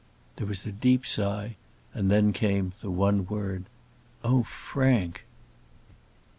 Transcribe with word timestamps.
There 0.37 0.47
was 0.47 0.65
a 0.65 0.71
deep 0.71 1.05
sigh, 1.05 1.57
and 1.93 2.09
then 2.09 2.33
came 2.33 2.73
the 2.81 2.89
one 2.89 3.27
word 3.27 3.65
"Oh, 4.23 4.41
Frank!" 4.41 5.25